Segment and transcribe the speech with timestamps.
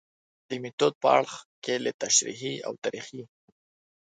[0.47, 3.21] د میتود په اړخ کې له تشریحي او تاریخي